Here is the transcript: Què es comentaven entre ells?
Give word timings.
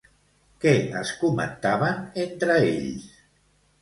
Què 0.63 0.71
es 1.01 1.11
comentaven 1.21 2.01
entre 2.25 2.59
ells? 2.71 3.09